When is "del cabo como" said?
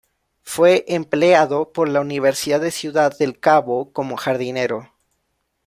3.19-4.17